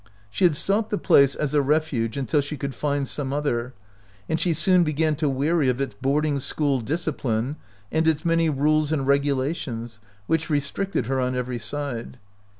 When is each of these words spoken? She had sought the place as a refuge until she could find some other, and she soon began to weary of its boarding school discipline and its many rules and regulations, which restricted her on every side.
She 0.31 0.45
had 0.45 0.55
sought 0.55 0.89
the 0.89 0.97
place 0.97 1.35
as 1.35 1.53
a 1.53 1.61
refuge 1.61 2.17
until 2.17 2.41
she 2.41 2.57
could 2.57 2.73
find 2.73 3.07
some 3.07 3.31
other, 3.31 3.75
and 4.27 4.39
she 4.39 4.51
soon 4.51 4.83
began 4.83 5.15
to 5.17 5.29
weary 5.29 5.69
of 5.69 5.79
its 5.79 5.93
boarding 5.93 6.39
school 6.39 6.79
discipline 6.79 7.55
and 7.91 8.07
its 8.07 8.25
many 8.25 8.49
rules 8.49 8.91
and 8.91 9.05
regulations, 9.05 9.99
which 10.25 10.49
restricted 10.49 11.05
her 11.05 11.19
on 11.19 11.35
every 11.35 11.59
side. 11.59 12.17